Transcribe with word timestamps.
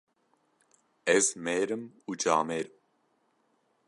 Ez 1.15 1.25
mêr 1.43 1.69
im 1.77 1.83
û 2.09 2.11
camêr 2.21 2.67
im. 2.69 2.73